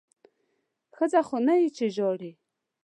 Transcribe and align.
ښځه 0.95 1.19
خو 1.27 1.37
نه 1.47 1.53
یې 1.61 1.67
چې 1.77 1.85
ژاړې! 1.95 2.31